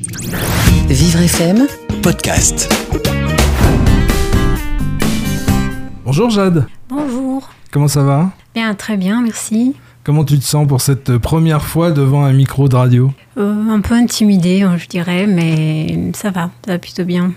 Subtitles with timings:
[0.00, 1.66] Vivre FM,
[2.04, 2.72] podcast.
[6.04, 7.50] Bonjour Jade, Bonjour.
[7.72, 8.30] comment ça va?
[8.54, 9.74] Bien, très bien, merci.
[10.04, 13.12] Comment tu te sens pour cette première fois devant un micro de radio?
[13.38, 17.32] Euh, un peu intimidée, hein, je dirais, mais ça va, ça va plutôt bien.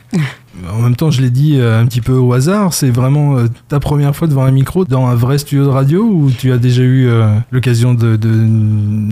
[0.69, 3.45] En même temps, je l'ai dit euh, un petit peu au hasard, c'est vraiment euh,
[3.69, 6.57] ta première fois devant un micro dans un vrai studio de radio ou tu as
[6.57, 7.07] déjà eu
[7.51, 8.17] l'occasion de-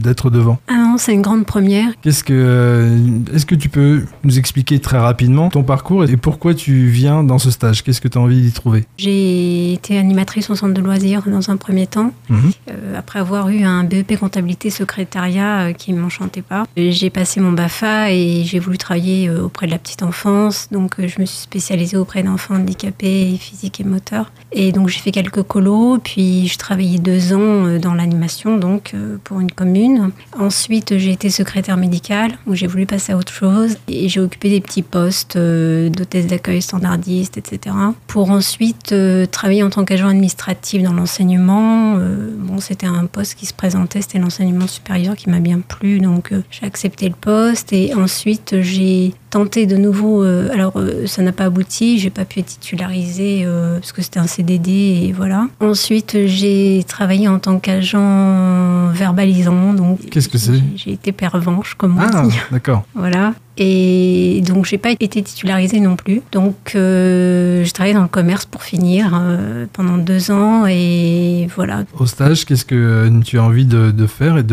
[0.01, 0.59] d'être devant?
[0.67, 1.89] Ah non, c'est une grande première.
[2.01, 2.97] Qu'est-ce que,
[3.33, 7.37] Est-ce que tu peux nous expliquer très rapidement ton parcours et pourquoi tu viens dans
[7.39, 7.83] ce stage?
[7.83, 8.85] Qu'est-ce que tu as envie d'y trouver?
[8.97, 12.51] J'ai été animatrice au centre de loisirs dans un premier temps, Mhm.
[12.97, 16.65] après avoir eu un BEP comptabilité secrétariat qui ne m'enchantait pas.
[16.79, 20.67] Euh, J'ai passé mon BAFA et j'ai voulu travailler euh, auprès de la petite enfance,
[20.71, 24.31] donc euh, je me suis spécialisée auprès d'enfants handicapés physiques et moteurs.
[24.51, 29.39] Et donc j'ai fait quelques colos, puis je travaillais deux ans dans l'animation, donc pour
[29.39, 30.09] une commune.
[30.37, 34.49] Ensuite j'ai été secrétaire médicale, où j'ai voulu passer à autre chose, et j'ai occupé
[34.49, 37.75] des petits postes d'hôtesse d'accueil standardiste, etc.
[38.07, 38.95] Pour ensuite
[39.31, 41.97] travailler en tant qu'agent administratif dans l'enseignement.
[42.39, 46.33] Bon, c'était un poste qui se présentait, c'était l'enseignement supérieur qui m'a bien plu, donc
[46.69, 47.73] accepté le poste.
[47.73, 50.23] Et ensuite j'ai tenté de nouveau.
[50.23, 54.01] euh, alors euh, ça n'a pas abouti, j'ai pas pu être titularisée euh, parce que
[54.01, 54.71] c'était un CDD
[55.07, 55.47] et voilà.
[55.59, 60.61] Ensuite j'ai travaillé en tant qu'agent verbalisant, donc Qu'est-ce que c'est?
[60.75, 62.37] j'ai- été pervenche, comme on Ah, dit.
[62.51, 62.83] d'accord.
[62.95, 63.33] Voilà.
[63.57, 66.21] Et donc, j'ai pas été titularisée non plus.
[66.31, 70.65] Donc, euh, j'ai travaillé dans le commerce pour finir euh, pendant deux ans.
[70.65, 71.83] Et voilà.
[71.97, 74.45] Au stage, qu'est-ce que euh, tu as envie de, de faire et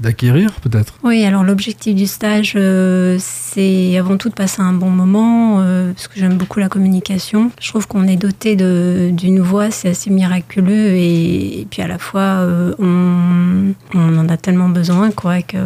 [0.00, 0.98] d'acquérir peut-être?
[1.02, 5.62] Oui, alors l'objectif du stage, euh, c'est avant tout de passer un bon moment,
[5.94, 7.50] parce que j'aime beaucoup la communication.
[7.58, 10.90] Je trouve qu'on est doté d'une voix, c'est assez miraculeux.
[10.92, 12.46] Et, et puis à la fois,
[12.78, 15.56] on, on en a tellement besoin, quoi, que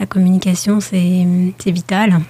[0.00, 1.26] la communication, c'est
[2.06, 2.20] vital.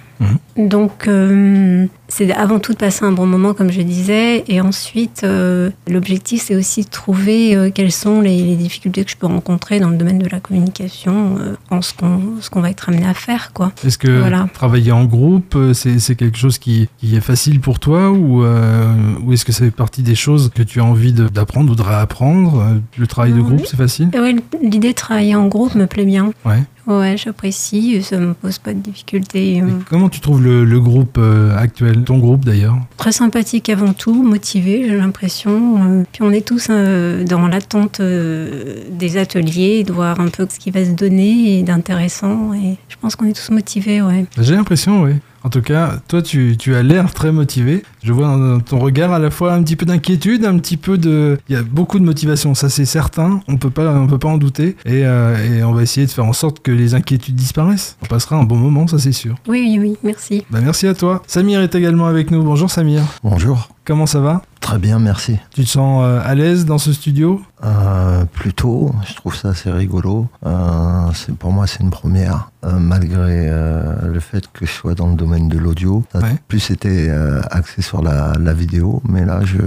[0.57, 5.21] Donc, euh, c'est avant tout de passer un bon moment, comme je disais, et ensuite,
[5.23, 9.27] euh, l'objectif, c'est aussi de trouver euh, quelles sont les, les difficultés que je peux
[9.27, 11.37] rencontrer dans le domaine de la communication,
[11.69, 13.71] en ce qu'on ce qu'on va être amené à faire, quoi.
[13.85, 14.47] Est-ce que Voilà.
[14.51, 19.33] travailler en groupe, c'est c'est quelque chose qui, qui est facile pour toi ou, ou
[19.33, 22.63] est-ce que ça fait partie des choses que tu as envie d'apprendre ou de réapprendre?
[22.97, 23.43] Le travail de Oui.
[23.43, 24.09] groupe, c'est facile?
[24.15, 26.31] ouais, l'idée de travailler en groupe me plaît bien.
[26.45, 26.63] Ouais.
[26.87, 29.61] Ouais, j'apprécie, ça me pose pas de difficultés.
[29.61, 29.67] euh.
[29.67, 32.03] Et comment tu trouves le, le groupe euh, actuel?
[32.05, 32.77] Ton groupe d'ailleurs?
[32.95, 35.81] Très sympathique avant tout, motivé, j'ai l'impression.
[35.99, 40.47] Euh, Puis on est tous euh, dans l'attente euh, des ateliers, de voir un peu
[40.49, 42.53] ce qui va se donner et d'intéressant.
[42.53, 44.25] Et je pense qu'on est tous motivés, ouais.
[44.39, 45.11] J'ai l'impression, oui.
[45.47, 47.85] En tout cas, toi, tu, tu as l'air très motivé.
[48.03, 50.97] Je vois dans ton regard à la fois un petit peu d'inquiétude, un petit peu
[50.97, 51.37] de...
[51.47, 53.39] Il y a beaucoup de motivation, ça c'est certain.
[53.47, 54.75] On peut pas, on peut pas en douter.
[54.83, 57.95] Et, euh, et on va essayer de faire en sorte que les inquiétudes disparaissent.
[58.03, 59.35] On passera un bon moment, ça c'est sûr.
[59.47, 60.43] Oui, oui, oui, merci.
[60.49, 61.23] Bah, merci à toi.
[61.27, 62.43] Samir est également avec nous.
[62.43, 63.03] Bonjour Samir.
[63.23, 63.69] Bonjour.
[63.85, 64.41] Comment ça va?
[64.59, 65.37] Très bien, merci.
[65.55, 67.41] Tu te sens euh, à l'aise dans ce studio?
[67.63, 70.27] Euh, plutôt, je trouve ça assez rigolo.
[70.45, 75.07] Euh, pour moi, c'est une première, euh, malgré euh, le fait que je sois dans
[75.07, 76.03] le domaine de l'audio.
[76.13, 76.35] Ça a Ouais.
[76.47, 79.57] plus été euh, axé sur la, la vidéo, mais là, je,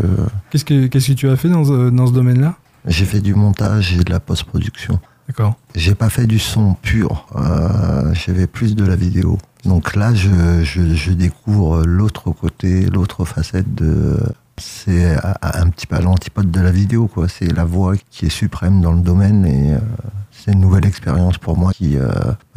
[0.50, 2.54] Qu'est-ce que qu'est-ce que tu as fait dans, ce- dans ce domaine-là?
[2.86, 5.00] J'ai fait du montage et de la post-production.
[5.28, 5.54] D'accord.
[5.74, 7.26] J'ai pas fait du son pur,
[8.14, 9.38] j'avais plus de la vidéo.
[9.64, 10.28] Donc là, je,
[10.64, 14.18] je, je découvre l'autre côté, l'autre facette de.
[14.60, 17.28] C'est un petit peu à l'antipode de la vidéo, quoi.
[17.28, 19.78] C'est la voix qui est suprême dans le domaine et euh,
[20.30, 22.08] c'est une nouvelle expérience pour moi qui, euh,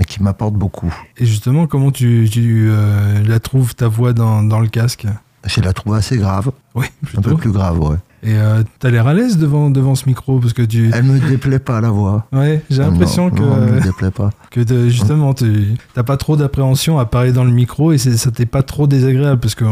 [0.08, 0.94] qui m'apporte beaucoup.
[1.18, 5.08] Et justement, comment tu, tu euh, la trouves ta voix dans, dans le casque?
[5.46, 6.86] Je la trouve assez grave, Oui,
[7.18, 7.98] un peu plus grave, ouais.
[8.26, 10.90] Et euh, t'as l'air à l'aise devant, devant ce micro parce que tu.
[10.94, 12.26] Elle me déplaît pas la voix.
[12.32, 14.30] Ouais, j'ai l'impression que, non, elle me déplaît pas.
[14.50, 18.46] que justement tu t'as pas trop d'appréhension à parler dans le micro et ça t'est
[18.46, 19.66] pas trop désagréable parce qu'au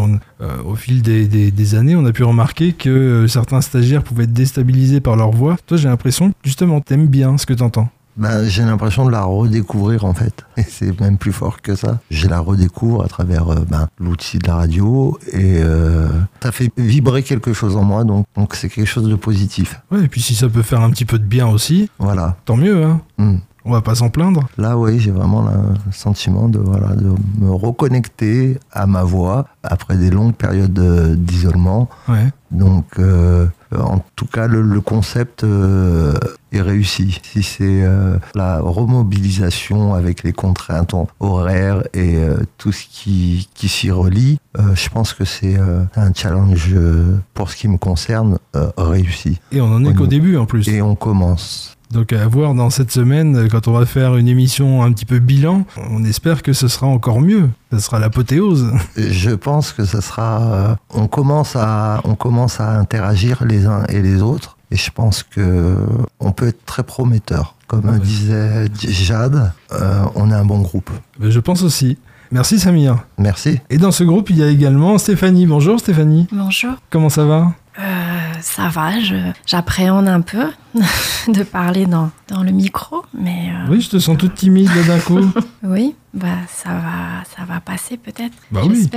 [0.65, 4.23] au fil des, des- des années, on a pu remarquer que euh, certains stagiaires pouvaient
[4.25, 5.55] être déstabilisés par leur voix.
[5.67, 7.89] Toi, j'ai l'impression que justement t'aimes bien ce que t'entends.
[8.17, 10.43] Ben, j'ai l'impression de la redécouvrir en fait.
[10.57, 11.99] Et c'est même plus fort que ça.
[12.11, 16.07] Je la redécouvre à travers euh, ben, l'outil de la radio et euh,
[16.43, 19.79] ça fait vibrer quelque chose en moi, donc donc c'est quelque chose de positif.
[19.91, 22.35] Ouais, et puis si ça peut faire un petit peu de bien aussi, Voilà.
[22.45, 22.83] tant mieux.
[22.83, 23.01] Hein.
[23.17, 23.37] Hmm.
[23.63, 24.47] On va pas s'en plaindre.
[24.57, 29.97] Là, oui, j'ai vraiment le sentiment de voilà de me reconnecter à ma voix après
[29.97, 31.87] des longues périodes de- d'isolement.
[32.09, 32.27] Ouais.
[32.49, 33.45] Donc, euh,
[33.77, 36.15] en tout cas, le, le concept euh,
[36.51, 37.19] est réussi.
[37.23, 43.69] Si c'est euh, la remobilisation avec les contraintes horaires et euh, tout ce qui, qui
[43.69, 45.57] s'y relie, euh, je pense que c'est
[45.95, 46.75] un challenge,
[47.33, 48.37] pour ce qui me concerne,
[48.77, 49.39] réussi.
[49.51, 50.67] Et on en est qu'au début en plus.
[50.67, 51.77] Et on commence.
[51.91, 55.19] Donc à voir dans cette semaine, quand on va faire une émission un petit peu
[55.19, 57.49] bilan, on espère que ce sera encore mieux.
[57.73, 58.71] Ce sera l'apothéose.
[58.95, 60.41] Je pense que ce sera.
[60.41, 64.89] euh, on commence à, on commence à interagir les uns et les autres, et je
[64.91, 65.75] pense que
[66.19, 67.55] on peut être très prometteur.
[67.67, 67.99] Comme Ah ouais.
[67.99, 70.89] disait Jade, euh, on est un bon groupe.
[71.19, 71.97] Ben, Je pense aussi.
[72.31, 72.97] Merci Samir.
[73.17, 73.59] Merci.
[73.69, 75.45] Et dans ce groupe, il y a également Stéphanie.
[75.45, 76.27] Bonjour Stéphanie.
[76.31, 76.71] Bonjour.
[76.89, 77.53] Comment ça va?
[77.79, 77.83] Euh,
[78.41, 80.45] ça va, je- j'appréhende un peu
[81.29, 84.99] de parler dans, dans le micro, mais euh, Oui, je te sens toute timide d'un
[84.99, 85.19] coup.
[85.63, 88.33] oui, bah ça va, ça va passer peut-être.
[88.51, 88.89] Bah oui.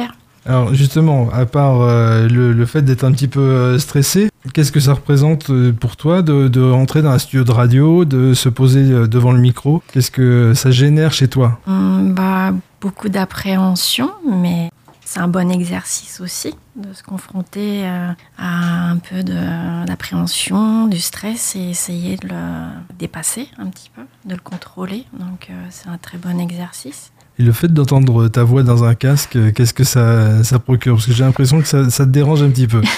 [0.46, 4.81] Alors justement, à part euh, le, fait d'être un petit peu euh, stressé, qu'est-ce que
[4.81, 8.50] ça représente euh, pour toi de, de rentrer dans un studio de radio, de se
[8.50, 9.82] poser devant le micro?
[9.93, 11.61] Qu'est-ce que ça génère chez toi?
[11.67, 14.69] Hum, bah, beaucoup d'appréhension, mais
[15.06, 21.70] c'est un bon exercice aussi de se confronter à un peu d'appréhension, du stress et
[21.70, 25.05] essayer de le dépasser un petit peu, de le contrôler.
[25.19, 27.12] Donc c'est un très bon exercice.
[27.38, 30.94] Et le fait d'entendre ta voix dans un casque, euh, qu'est-ce que ça, ça procure?
[30.94, 32.81] Parce que j'ai l'impression que ça, ça te dérange un petit peu.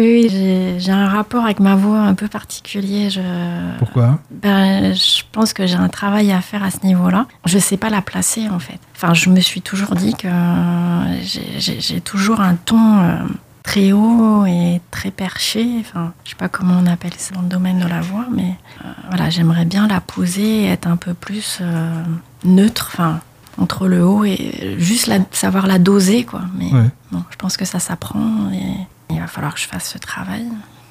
[0.00, 3.10] Oui, oui, j'ai un rapport avec ma voix un peu particulier.
[3.10, 3.20] Je,
[3.80, 4.20] Pourquoi?
[4.30, 7.26] Ben, je pense que j'ai un travail à faire à ce niveau-là.
[7.46, 8.78] Je ne sais pas la placer en fait.
[8.94, 10.28] Enfin, je me suis toujours dit que
[11.22, 13.16] j'ai- j'ai j'ai toujours un ton euh,
[13.64, 15.66] très haut et très perché.
[15.80, 18.54] Enfin, je sais pas comment on appelle ça dans le domaine de la voix, mais
[18.84, 21.90] euh, voilà, j'aimerais bien la poser et être un peu plus euh,
[22.44, 22.90] neutre.
[22.94, 23.18] Enfin,
[23.58, 26.42] entre le haut et juste la- savoir la doser, quoi.
[26.56, 26.88] Mais Ouais.
[27.12, 30.46] bon, je pense que ça s'apprend et il va falloir que je fasse ce travail.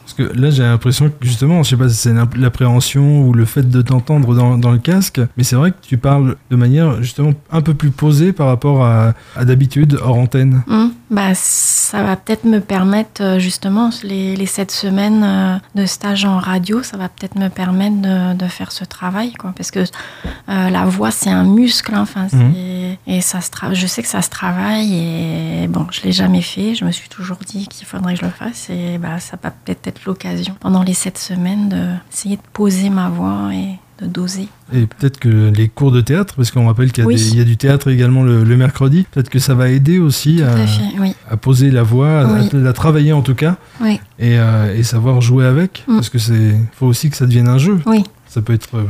[0.07, 3.43] Parce que là, j'ai l'impression que justement, je sais pas si c'est l'appréhension ou le
[3.43, 7.03] fait de t'entendre dans, dans le casque, mais c'est vrai que tu parles de manière
[7.03, 10.63] justement un peu plus posée par rapport à, à d'habitude hors antenne.
[10.69, 15.85] Hum, bah, ça va peut-être me permettre, euh, justement, les, les sept semaines euh, de
[15.85, 19.53] stage en radio, ça va peut-être me permettre de, de faire ce travail, quoi.
[19.57, 23.87] Parce que euh, la voix, c'est un muscle, hein, enfin, c'est- et ça se je
[23.87, 27.39] sais que ça se travaille, et bon, je l'ai jamais fait, je me suis toujours
[27.45, 30.83] dit qu'il faudrait que je le fasse, et bah, ça va peut-être être l'occasion, pendant
[30.83, 31.69] les sept semaines,
[32.11, 34.47] d'essayer de poser ma voix et de doser.
[34.73, 37.15] Et peut-être que les cours de théâtre, parce qu'on rappelle qu'il y, a Oui.
[37.35, 40.51] y a du théâtre également le, le mercredi, peut-être que ça va aider aussi à,
[40.53, 41.15] à fait, oui.
[41.31, 42.49] à poser la voix, à- Oui.
[42.53, 43.97] à, la travailler en tout cas, et,
[44.37, 45.83] euh, et savoir jouer avec.
[45.87, 45.95] Mm.
[45.95, 47.79] Parce que c'est faut aussi que ça devienne un jeu.
[48.27, 48.83] Ça peut être euh,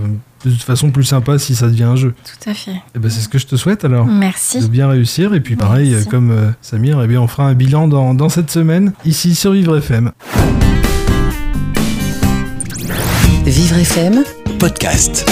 [0.44, 2.13] de toute façon plus sympa si ça devient un jeu.
[2.25, 2.71] tout à fait.
[2.95, 4.07] Et ben c'est ce que je te souhaite alors.
[4.07, 4.60] Merci.
[4.60, 5.33] de bien réussir.
[5.36, 6.06] Et puis pareil, Merci.
[6.07, 9.36] euh, comme euh, Samir, eh bien, on fera un bilan dans, dans cette semaine, ici
[9.36, 10.12] sur Vivre FM.
[13.50, 14.24] Vivre FM
[14.60, 15.24] podcast.